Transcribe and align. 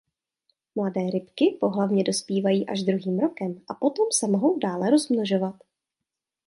Mladé 0.75 1.09
rybky 1.09 1.57
pohlavně 1.59 2.03
dospívají 2.03 2.67
až 2.67 2.83
druhým 2.83 3.19
rokem 3.19 3.61
a 3.67 3.73
potom 3.73 4.05
se 4.11 4.27
mohou 4.27 4.59
dále 4.59 4.89
rozmnožovat. 4.89 5.55